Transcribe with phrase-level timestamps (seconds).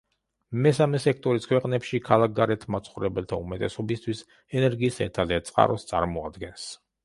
[0.67, 4.27] მესამე სექტორის ქვეყნებში, ქალაქგარეთ მაცხოვრებელთა უმეტესობისთვის
[4.61, 6.69] ენერგიის ერთადერთ წყაროს წარმოადგენს.